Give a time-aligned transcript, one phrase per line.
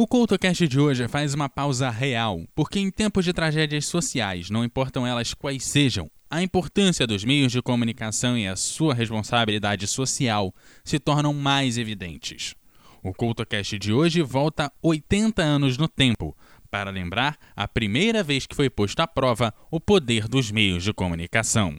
[0.00, 4.62] O CoutoCast de hoje faz uma pausa real, porque em tempos de tragédias sociais, não
[4.62, 10.54] importam elas quais sejam, a importância dos meios de comunicação e a sua responsabilidade social
[10.84, 12.54] se tornam mais evidentes.
[13.02, 16.32] O CoutoCast de hoje volta 80 anos no tempo,
[16.70, 20.92] para lembrar a primeira vez que foi posto à prova o poder dos meios de
[20.92, 21.76] comunicação.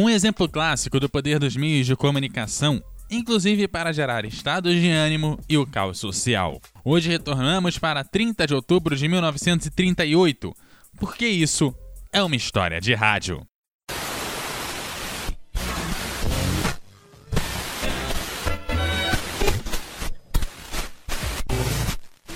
[0.00, 2.80] Um exemplo clássico do poder dos meios de comunicação,
[3.10, 6.60] inclusive para gerar estados de ânimo e o caos social.
[6.84, 10.54] Hoje retornamos para 30 de outubro de 1938,
[11.00, 11.74] porque isso
[12.12, 13.44] é uma história de rádio.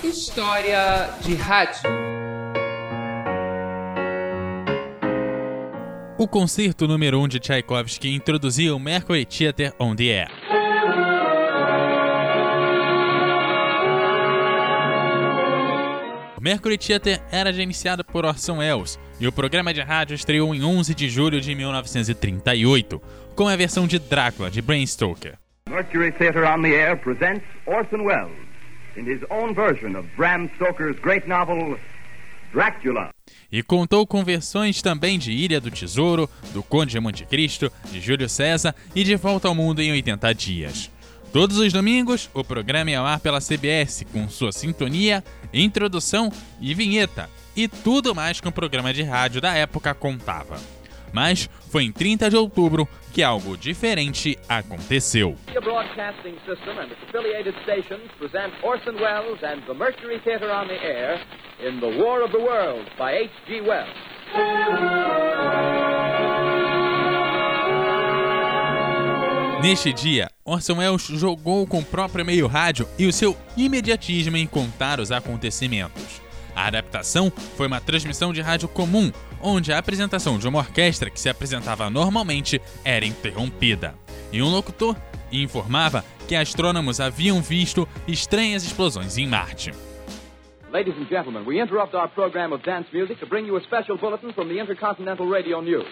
[0.03, 2.12] História de rádio.
[6.23, 10.31] O concerto número 1 um de Tchaikovsky introduzia o Mercury Theatre on the Air.
[16.37, 20.63] O Mercury Theatre era gerenciado por Orson Welles e o programa de rádio estreou em
[20.63, 23.01] 11 de julho de 1938,
[23.35, 25.37] com a versão de Drácula de Bram Stoker.
[25.69, 28.31] Mercury Theatre on the Air presents Orson Welles
[28.95, 31.77] in his own version of Bram Stoker's great novel
[32.53, 33.12] Drácula.
[33.53, 38.01] E contou com versões também de Ilha do Tesouro, do Conde de Monte Cristo, de
[38.01, 40.91] Júlio César e de Volta ao Mundo em 80 Dias.
[41.31, 46.73] Todos os domingos, o programa é ao ar pela CBS, com sua sintonia, introdução e
[46.73, 50.59] vinheta, e tudo mais que um programa de rádio da época contava.
[51.11, 55.37] Mas foi em 30 de outubro que algo diferente aconteceu.
[55.63, 60.75] Broadcasting System and its affiliated stations present Orson Welles and the Mercury Theatre on the
[60.75, 61.19] Air
[61.65, 63.61] in The War of the Worlds by H.G.
[63.61, 63.87] Wells.
[69.61, 74.45] Neste dia, Orson Welles jogou com o próprio meio rádio e o seu imediatismo em
[74.45, 76.21] contar os acontecimentos.
[76.53, 79.09] A adaptação foi uma transmissão de rádio comum,
[79.41, 83.95] onde a apresentação de uma orquestra que se apresentava normalmente era interrompida.
[84.33, 84.97] E um locutor
[85.31, 89.71] informava que astrônomos haviam visto estranhas explosões em Marte.
[90.73, 93.95] Ladies and gentlemen, we interrupt our program of dance music to bring you a special
[93.95, 95.85] bulletin from the Intercontinental Radio News.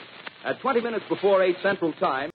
[0.44, 2.30] At 20 minutes before 8 Central Time,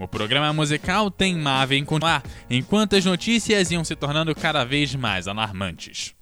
[0.00, 5.28] o programa musical teimava em continuar, enquanto as notícias iam se tornando cada vez mais
[5.28, 6.12] alarmantes.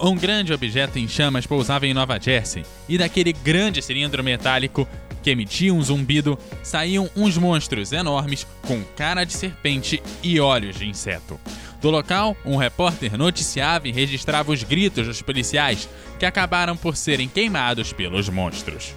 [0.00, 4.88] Um grande objeto em chamas pousava em Nova Jersey, e daquele grande cilindro metálico
[5.22, 10.88] que emitia um zumbido saíam uns monstros enormes com cara de serpente e olhos de
[10.88, 11.38] inseto.
[11.80, 15.88] Do local, um repórter noticiava e registrava os gritos dos policiais,
[16.18, 18.94] que acabaram por serem queimados pelos monstros.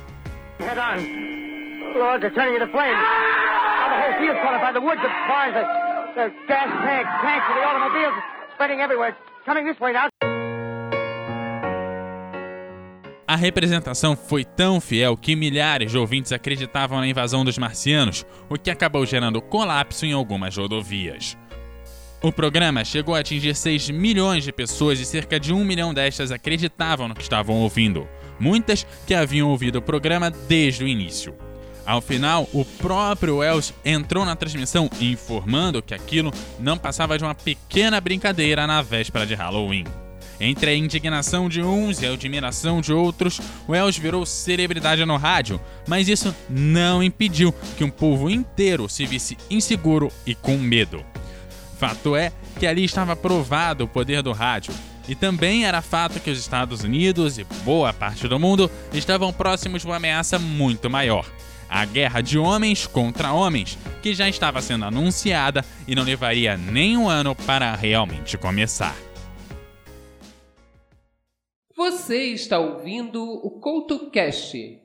[13.28, 18.56] A representação foi tão fiel que milhares de ouvintes acreditavam na invasão dos marcianos, o
[18.56, 21.36] que acabou gerando colapso em algumas rodovias.
[22.22, 26.32] O programa chegou a atingir 6 milhões de pessoas e cerca de 1 milhão destas
[26.32, 28.08] acreditavam no que estavam ouvindo,
[28.40, 31.36] muitas que haviam ouvido o programa desde o início.
[31.84, 37.36] Ao final, o próprio Wells entrou na transmissão informando que aquilo não passava de uma
[37.36, 40.05] pequena brincadeira na véspera de Halloween.
[40.40, 45.60] Entre a indignação de uns e a admiração de outros, Wells virou celebridade no rádio,
[45.88, 51.06] mas isso não impediu que um povo inteiro se visse inseguro e com medo.
[51.78, 54.74] Fato é que ali estava provado o poder do rádio.
[55.08, 59.82] E também era fato que os Estados Unidos e boa parte do mundo estavam próximos
[59.82, 61.26] de uma ameaça muito maior.
[61.70, 66.98] A guerra de homens contra homens, que já estava sendo anunciada e não levaria nem
[66.98, 68.96] um ano para realmente começar.
[71.88, 74.80] Você está ouvindo o CoutoCast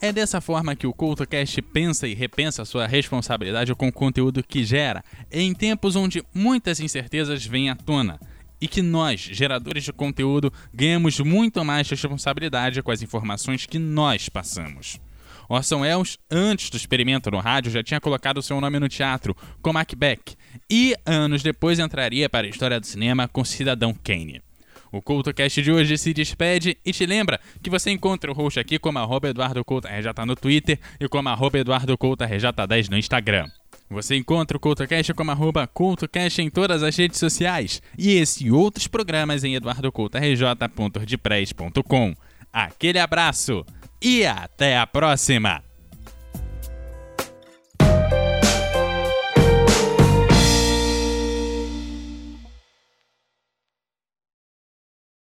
[0.00, 4.62] É dessa forma que o CultoCast pensa e repensa sua responsabilidade com o conteúdo que
[4.62, 8.20] gera, em tempos onde muitas incertezas vêm à tona,
[8.60, 14.28] e que nós, geradores de conteúdo, ganhamos muito mais responsabilidade com as informações que nós
[14.28, 15.00] passamos.
[15.48, 19.72] Orson Welles, antes do experimento no rádio, já tinha colocado seu nome no teatro, com
[19.72, 20.36] Macbeth,
[20.70, 24.42] e anos depois entraria para a história do cinema com Cidadão Kane.
[24.90, 28.78] O CultoCast de hoje se despede e te lembra que você encontra o host aqui
[28.78, 33.46] como arroba EduardoCoutoRJ no Twitter e como arroba EduardoCoutoRJ10 no Instagram.
[33.90, 38.52] Você encontra o CultoCast como arroba CultoCast em todas as redes sociais e esse e
[38.52, 42.14] outros programas em eduardocoutorj.wordpress.com.
[42.52, 43.64] Aquele abraço
[44.00, 45.67] e até a próxima!